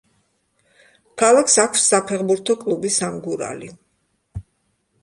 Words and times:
ქალაქს 1.23 1.57
აქვს 1.65 1.85
საფეხბურთო 1.91 2.57
კლუბი 2.65 2.93
„სამგურალი“. 2.99 3.73